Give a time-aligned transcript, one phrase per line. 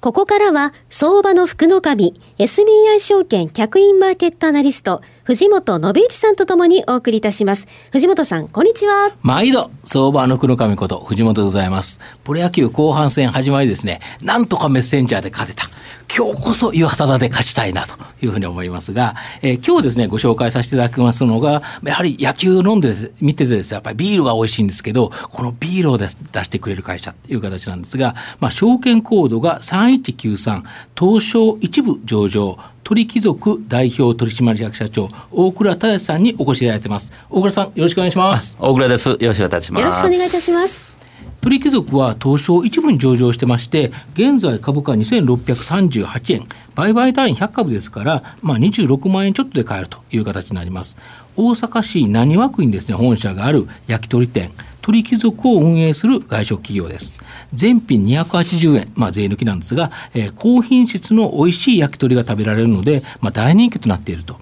[0.00, 7.66] ここからは相場の福の神 SBI 証券客員マーケットアナリスト藤本信之さんとともにお送りいたします。
[7.90, 9.10] 藤本さん、こんにちは。
[9.20, 12.00] 毎度、相場の福の神こと藤本でございます。
[12.24, 15.68] プロ野球後半戦始まりですね、なんとかメッセンジャーで勝てた。
[16.14, 30.62] 今日こそ岩貞で勝ちたいなというふうに思いますが、えー、今日ですね、ご紹介させていただきますのが、やはり野球飲んで見ててですね、やっぱりビールが美味しいんですけど、このビールを出してくれる会社という形なんですが、まあ、証券コードが3193、
[30.98, 37.12] 東証一部上場、鳥貴族代表取締役社長、大倉忠さんにお越しいただいてます。
[37.28, 38.56] 大倉さん、よろしくお願いします。
[38.58, 39.10] 大倉です。
[39.10, 39.82] よろしくお願いします。
[39.82, 40.97] よろしくお願いいたします。
[41.48, 50.98] 鳥貴族は東証一部に上場してまして、現在株価2638円、売買単位100株ですから、まあ、26万円ちょっとで買えるという形になります。
[51.36, 54.50] 大阪市浪速区にですね、本社がある焼き鳥店、
[54.82, 57.16] 鳥貴族を運営する外食企業です。
[57.54, 64.38] 全品280円、まあ、税抜きなんですが、えー、高品質の美味しい焼き鳥が食べられるので、まあ、大人気となっていると。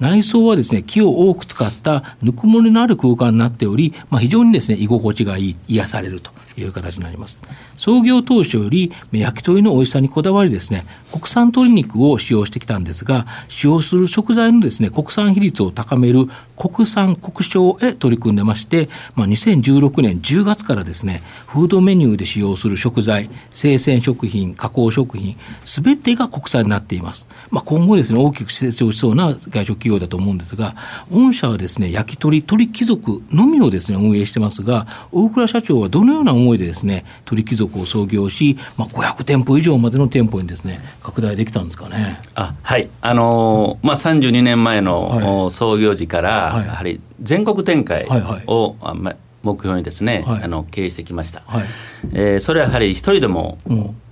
[0.00, 7.40] 内装はですね、木を多く使ったぬくもりのある空間になっており、まあ、非常にですね、居心地がいい、癒されるという形になります。
[7.76, 27.28] 創業当初より焼き鳥の美味しさにこだわりですね、国産鶏肉を使用してきたんですが、使用する食材のですね、国産比率を高める国産国商へ取り組んでまして、まあ、2016年10月からですね、フードメニューで使用する食材、生鮮食品、加工食品、すべてが国産になっています。
[27.50, 30.74] まあ、今後ですね、大きく成長しそうな外食企業だと思うんですが、
[31.10, 42.18] 御社はですね、焼き鳥、鳥貴族のみをですね、運営してますが、大倉社長はどのような思いでですね、鳥貴族を創業し、まあ、500店舗以上までの店舗にですね、拡大できたんですかね。
[42.34, 51.64] あはい、あのー、まあ、32年前の、はい、創業時から、はい、やはり全国展開を、はいはい、目標にですね、はい、あの経営してきました、はい、
[52.12, 53.58] えー、それはやはり一人でも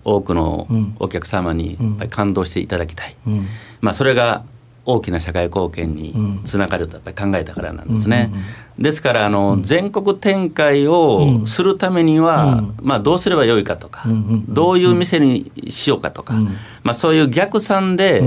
[0.04, 0.68] 多くの
[1.00, 3.46] お客様にやっぱり感動していただきたい、うん、
[3.80, 4.44] まあ、それが
[4.86, 8.30] 大きな社会貢献につながるとやっぱり考えたからなんですね。
[8.78, 14.04] ですからあの、全国展開をするためには、まあ、どうすればよいかとか、
[14.48, 16.34] どういう店にしようかとか、
[16.82, 18.22] まあ、そういう逆算で、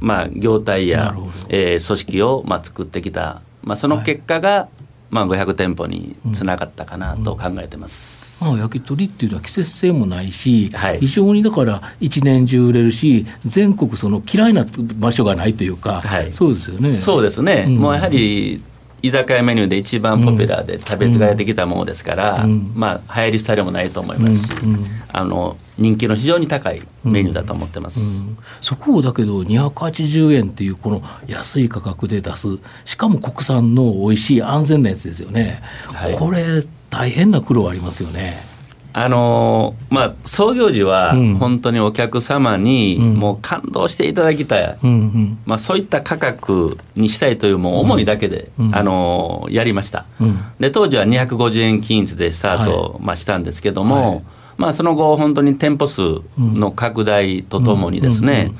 [0.00, 1.14] まあ、業態や、
[1.48, 4.68] えー、組織をまあ作ってきた、まあ、その結果が、
[5.10, 14.64] まあ、500店舗につながったかなと考えてます、うんうん、まあ、焼き鳥っていうのは季節性もないし、はい、非常にだから一年中売れるし全国その嫌いな
[14.96, 16.94] 場所がないというか、はい、そうですよね。
[16.94, 18.62] そうですね、うん、もうやはり
[19.02, 24.74] 居酒屋メニューで一番ポピュラーで食べ継がれてきたものですから、うん、まあ流行り廃れもないと思いますし、うん。
[24.74, 28.28] うん、あの人気の非常に高いメニューだと思ってます、
[28.60, 38.49] そこをだけど280円っていうこの安い価格で出すしかも国産の美味しい安全なやつですよね、はい、これ大変な苦労ありますよね。
[38.92, 54.22] あのー、まあ、創業時は本当にお客様にもう感動していただきたい、うんうん、まあ、そういった価格にしたいというもう思いだけで、うん、あのー、やりました、うん、で当時は250円均一でスタート、はい、まあ、したんですけども、はい、
[54.56, 56.02] まあ、その後本当に店舗数
[56.36, 58.52] の拡大とともにですね、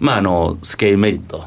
[0.00, 1.44] まあ、あのスケールメリット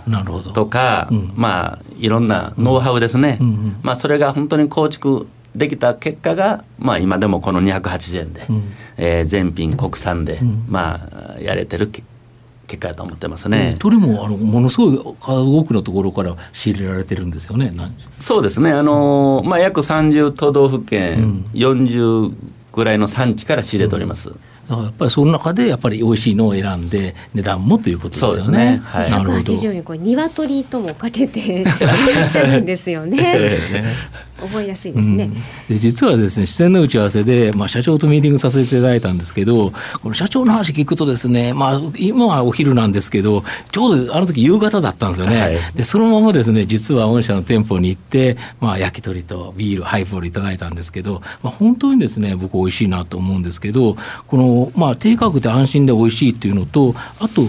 [0.53, 3.40] とか、まあ、いろんなノウハウですね、
[3.84, 8.63] まあ、それが本当に構築できた結果が、まあ、今でもこの280円で、うん、
[8.97, 13.75] えー、全品国産で、うん、まあ、やれてる結果だと思ってますね。
[13.79, 17.73] 鳥もあのものすごい多くのところから仕入れられてるんですよね。
[18.17, 18.72] そうですね。
[18.72, 22.34] あのまあ約30都道府県、うん、40
[22.72, 24.29] ぐらいの産地から仕入れております。
[24.29, 28.78] うんやっぱりその中でやっぱり美味しいのを選んんで値段もということですよね。
[28.78, 29.53] ねはい、なるほど。
[29.53, 33.93] 円これ鶏ともかけて いらっしゃるんですよね。
[34.41, 35.34] 覚えやすいですね、うん、
[35.70, 53.96] で実はですね視線の打ち合わせで、まあ、社長とミーティングさせていただいたんですけどこの社長の話聞くとですね、まあ、今はお昼なんですけどちょうどあの時夕方だったんですよね、はい、でそのままですね実は御社の店舗に行って、まあ、焼き鳥とビールハイボールいただいたんですけど、まあ、本当にですね僕美味しいなと思うんですけど
[54.28, 57.43] この、まあ、低価格で安心で美味しいっていうのとあと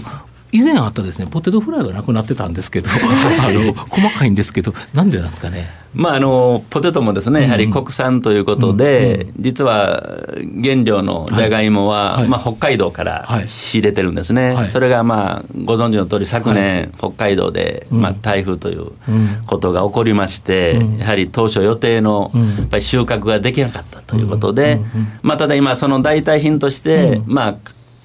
[0.52, 2.90] 以前あったですねポテトフライがなくなってたんですけど
[3.40, 5.82] あの細かいんですけどなんでなんですかね？
[5.94, 10.02] まあ、あのポテトもですねやはり国産ということで、実は
[10.62, 18.86] 原料のじゃがいもは、まあ、北海道から仕入れてるんですね、それがまあご存知の通り昨年、北海道で、まあ、台風という
[19.44, 24.80] ことが起こりまして、やはり当初予定のやっぱり収穫ができなかったということで、
[25.20, 27.54] まあ、ただ今その代替品として、まあ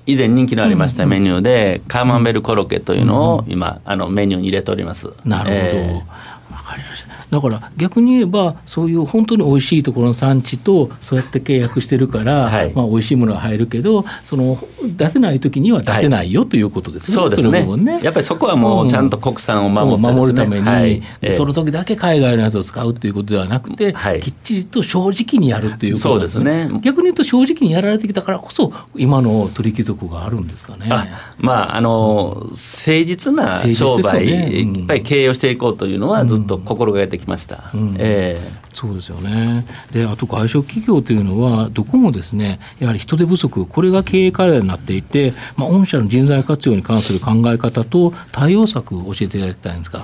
[0.07, 5.11] 以前人気のありましたメニューで、カーマンベルコロッケというのを今あのメニューに入れております。
[5.25, 12.73] なるほど、えー、わかりましただから逆に言えばそういう本当に美味しいところの産地とそうやって契約してるから、はい。
[12.73, 14.57] まあ、美味しいものが入るけどその
[14.95, 17.15] 出せない時には出せないよ、ということですね。
[17.15, 17.65] そうですね。
[17.77, 17.99] ね。
[18.01, 26.69] やっぱりそこはもうちゃんと国産を守,、守るために、はい、その時だけ海外のやつを使うということではなくて、はい、きっちりと正直にやるということですね。
[26.81, 30.85] 逆に言うと正直にやられてきたからこそ今の鳥貴族があるんですかね。
[30.89, 31.07] あ
[31.37, 32.55] まああの誠
[33.03, 34.61] 実な商売、ね。
[34.63, 37.71] うん、やっぱり経営をしていこうというのはずっと心がけててきました。
[37.73, 39.65] うん、えー、そうですよね。
[39.91, 50.03] であと外食企業というのはどこもですねやはり人手不足これが経営課題になっていて、まあ、御社の人材活用に関する考え方と対応策を教えていただきたいんですか？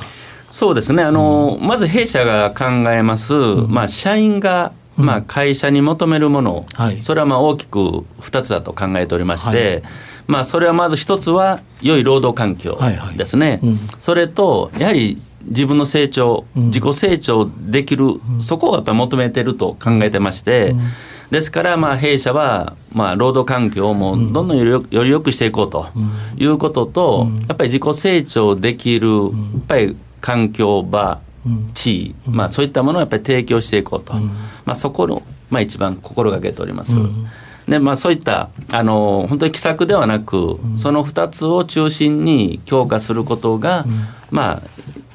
[0.51, 1.03] そうですね。
[1.03, 7.79] あの、うん、まず弊社が考えます、うん、まあ、社員がまあ、会社に求めるもの、はい、それはまあ大きく
[8.21, 9.83] 2つだと考えておりまして、はい、
[10.27, 12.77] まあ、それはまず1つは良い労働環境
[13.17, 13.67] ですね、はいはい。
[13.69, 20.75] うん、それとやはり自分の成長、自己成長できる、そこをやっぱり求めてると考えてまして、
[21.31, 25.87] ですからまあ弊社はまあ労働環境をもうどんどんよりよくしていこうと
[26.37, 29.31] いうことと、やっぱり自己成長できる、やっ
[29.67, 31.19] ぱり環境場、
[31.73, 36.99] 地位、まあ、そういったものをやっぱり提供していこうと、まあ、そこの、まあ、一番心がけております。
[37.67, 43.85] でまあ、そういったあの本当に奇策ではなく、その2つを中心に強化することが、
[44.31, 44.61] まあ、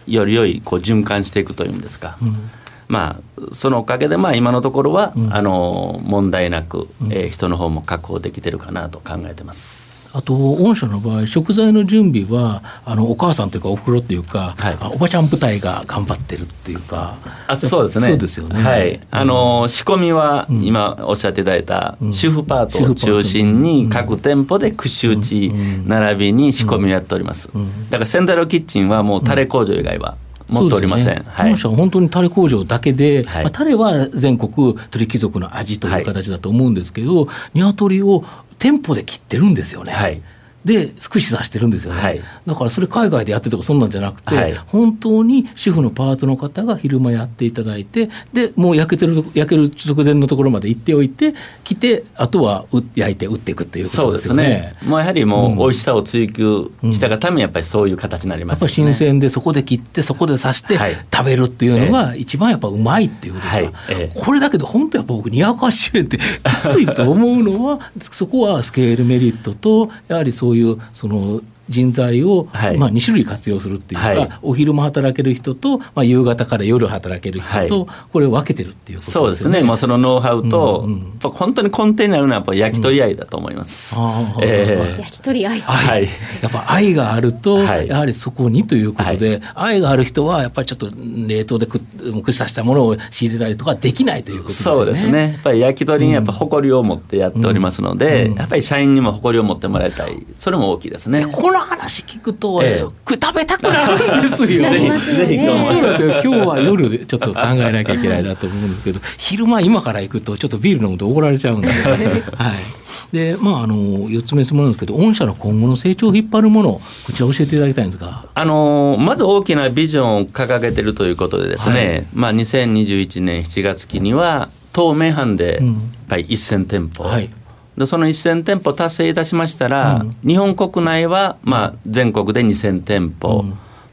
[0.09, 2.51] より良いこう循環していくというんですか、うん、
[2.89, 9.99] まあ、そのおかげでまあ今のところは、うん、あの問題なく、えー、人の方も確保できてるかなと考えてます。
[10.15, 17.17] あと御社の場合食材の準備はあのお母さんというかおふくろっていうか、はい、おばちゃん部隊が頑張ってるっていうか。
[17.47, 18.07] あそうですね。
[18.07, 25.53] そうですよね、はい、あの仕込みは今おっしゃっていただいた主婦パートを中心に各店舗で串打ち
[25.87, 27.51] 並びに仕込みをやっております。
[27.91, 30.17] だから仙台のキッチンはもうタレ工場以外は、
[30.49, 31.19] 持っておりません。
[31.19, 38.25] ね、はい、本社は本当にタレ工場だけで、はい、まあ、タレは全国鳥貴族の味という形だと思うんですけど、はい、鶏を
[38.59, 39.93] 店舗で切ってるんですよね。
[39.93, 40.23] はい
[40.69, 51.35] で串刺してるんですよね、はい、だからそれ海外でやってとかそんなんじゃなくて、はい、本当に主婦のパートの方が昼間やっていただいてでもう焼けてる焼ける直前のところまで行っておいて
[51.65, 54.45] 来てあとは焼いて打っていくっていうことですよね。
[54.45, 54.91] そうですね。
[54.91, 60.79] もうやはりもう美味しさを追求したがためにやっぱりそういう形になります、ね、やっぱ新鮮でそこで切ってそこで刺して
[61.13, 63.63] 食べるっていうのが一番やっぱうまいっていうことですか。
[63.63, 64.03] ら、はい。
[64.03, 66.23] ええ、これだけど本当やっぱ僕280円ってき
[66.61, 79.21] ついと思うのはそこはスケールメリットとやはりそういういうその人材を、はい、まあ、2種類活用するっていうか、はい、お昼も働ける人と、まあ、夕方から夜働ける人と、はい、これを分けてるっていうことですね。
[79.21, 83.97] そうですね、もうそのノウハウと、うんうん、本当に根底になるのはやっぱ焼き鳥愛だと思います。
[83.97, 84.03] うん
[84.43, 86.05] えー、焼き鳥愛、はい、
[86.43, 90.89] やっぱ愛があると、やはりそこにということで、愛がある人はやっぱりちょっと
[91.27, 94.75] 冷凍でく串刺したものを仕入れたりとかできないということですね。
[94.75, 95.33] そうですね。
[95.33, 100.27] やっぱり焼き鳥にやっぱ誇りを持ってやっておりますので、やっぱり社員にも誇りを持ってもらいたい。
[100.37, 101.27] それも大きいですね。
[101.27, 104.47] この話聞くと、ええ、食べたくなるんですよ。
[104.71, 106.21] ぜひ、ぜひ、そうですよ。
[106.23, 113.13] 今日は夜ちょっと考えなきゃいけないなと思うんですけど、昼間今から行くとちょっとビール飲むと怒られちゃうんで、 はい。
[113.13, 125.75] で、まああの四つ目質問なんですけど、御社の今後の成長を引っ張るもの、こちら教えていただきたいんですが、あのまず大きなビジョンを掲げてるということでですね、はい、まあ2021年7月期には当面半でやっ
[126.09, 127.05] ぱり1000店舗。
[127.05, 127.31] はい
[127.79, 133.45] でその1000店舗達成いたしましたら、うん、日本国内はまあ全国で2000店舗、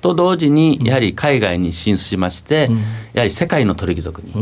[0.01, 2.69] と同時にやはり海外に進出しまして、
[3.13, 4.33] やはり世界の鳥貴族に、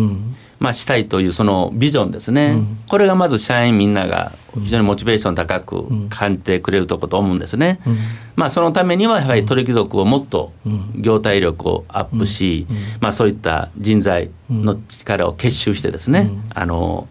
[0.59, 2.57] まあ、したいというそのビジョンですね、
[2.89, 7.79] これがまず社員みんなが非常にモチベーション高く感じてくれるとこと思うんですね、
[8.35, 10.53] まあ、そのためにはやはり鳥貴族をもっと
[10.95, 12.67] 業態力をアップし、
[13.01, 17.07] まあ、そういった人材の力を結集してですね、あの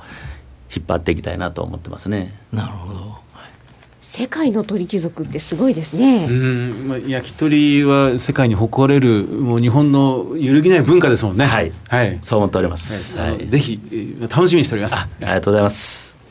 [0.75, 2.33] 引っ張っていきたいなと思ってますね。
[2.52, 3.23] なるほど
[4.02, 6.26] 世界の鳥貴族ってすごいですね。
[6.26, 11.47] うん、まあ、焼き鳥は世界に誇れるもう日本の揺るぎない文化ですもんね。
[11.47, 13.17] はい、はい、そう思っております。
[13.17, 13.81] はい、ぜひ
[14.23, 14.97] 楽しみにしております。
[14.97, 16.22] ありがとうございます。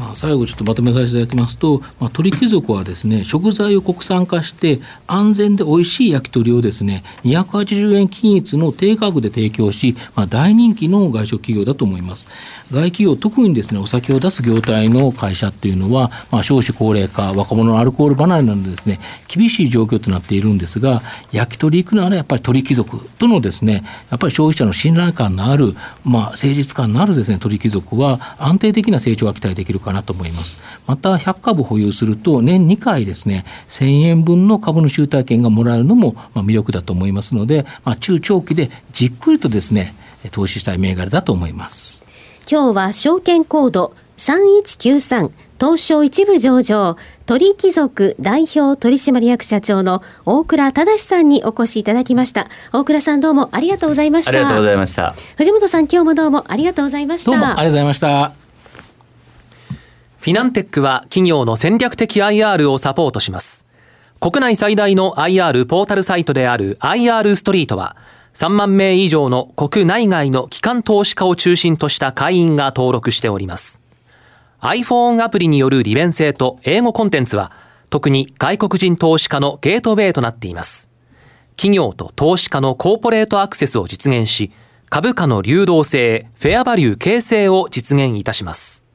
[0.00, 12.28] まあ、最後ちょっとまとめさせていただきますと、まあ、鳥貴族はですね食材を国産化して安全で美味しい焼き鳥をですね280円均一の低価格で提供し、まあ、大人気の外食企業だと思います。
[12.72, 21.02] 外企業特にですねお酒を出す業態の会社っていうのは、まあ、少子高齢化若者のアルコール離れなどですね厳しい状況となっているんですが
[21.32, 30.58] 焼き鳥行くならやっぱり鳥貴族とのですねやっぱり消費者の信頼感のある、まあ、誠実感のあるですね鳥貴族は安定的な成長が期待できるかなと思います。
[30.86, 39.94] また、100株保有すると、年2回ですね、1000円分の株の集体権がもらえるのも、まあ、魅力だと思いますので、まあ、中長期でじっくりとですね、
[40.32, 42.06] 投資したい銘柄だと思います。
[42.50, 45.30] 今日は証券コード3193
[45.60, 52.48] 東証一部上場鳥貴族代表取締役社長の大倉忠さんにお越しいただきました。
[52.72, 54.30] 大倉さんどうもありがとうございました。
[54.30, 55.14] ありがとうございました。
[55.36, 57.30] 藤本さん今日もどうもありがとうございました。
[57.30, 58.49] どうもありがとうございました
[60.20, 63.64] フィナンテックは企業の戦略的 IR をサポートします。
[64.20, 67.96] 国内最大の IR ポータルサイトである IR ストリートは、
[68.34, 73.80] 3万名以上の国内外の機関投資家を中心とした会員が登録しております。
[74.60, 77.50] iPhone アプリによる利便性と英語コンテンツは、
[77.88, 80.90] 特に外国人投資家のゲートウェイとなっています。
[81.56, 84.52] 企業と投資家のコーポレートアクセスを実現し、
[84.90, 88.89] 株価の流動性、フェアバリュー形成を実現いたします。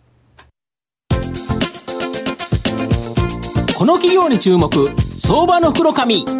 [3.78, 4.70] この企業に注目。
[5.18, 6.32] 相場の袋紙こ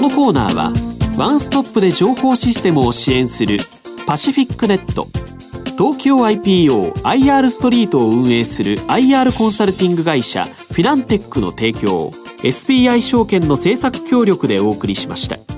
[0.00, 0.72] のコーナーは
[1.16, 3.58] ワンストップで情報システムを支援する
[4.04, 5.06] パシフィックネット。
[5.76, 12.10] 東京 IPOIR ストリートを運営する IR コンサルティング会社フィナンテックの提供
[12.42, 15.57] SBI 証券の政策協力でお送りしました。